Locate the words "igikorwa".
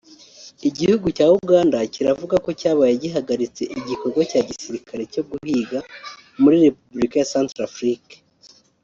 3.79-4.21